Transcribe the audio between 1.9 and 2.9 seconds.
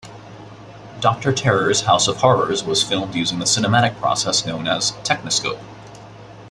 of Horrors" was